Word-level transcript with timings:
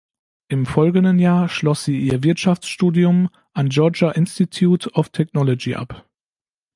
Im 0.47 0.65
folgenden 0.65 1.19
Jahr 1.19 1.47
schloss 1.47 1.83
sie 1.85 1.99
ihr 1.99 2.23
Wirtschaftsstudium 2.23 3.29
am 3.53 3.69
Georgia 3.69 4.09
Institute 4.09 4.89
of 4.95 5.09
Technology 5.09 5.75
ab. 5.75 6.07